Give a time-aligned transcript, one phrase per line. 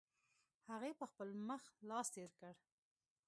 [0.69, 2.53] هغې په خپل مخ لاس تېر کړ.